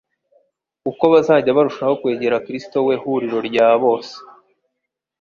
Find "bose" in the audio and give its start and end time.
3.83-4.15